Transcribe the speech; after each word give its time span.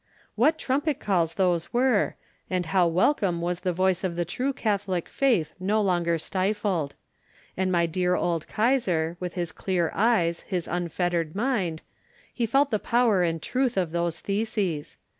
What 0.33 0.57
trumpet 0.57 0.99
calls 0.99 1.35
those 1.35 1.71
were, 1.71 2.15
and 2.49 2.65
how 2.65 2.87
welcome 2.87 3.39
was 3.39 3.59
the 3.59 3.71
voice 3.71 4.03
of 4.03 4.15
the 4.15 4.25
true 4.25 4.51
Catholic 4.51 5.07
faith 5.07 5.53
no 5.59 5.79
longer 5.79 6.17
stifled! 6.17 6.95
And 7.55 7.71
my 7.71 7.85
dear 7.85 8.15
old 8.15 8.47
Kaisar, 8.47 9.15
with 9.19 9.35
his 9.35 9.51
clear 9.51 9.91
eyes, 9.93 10.39
his 10.47 10.67
unfettered 10.67 11.35
mind—he 11.35 12.47
felt 12.47 12.71
the 12.71 12.79
power 12.79 13.21
and 13.21 13.39
truth 13.43 13.77
of 13.77 13.91
those 13.91 14.21
theses. 14.21 14.97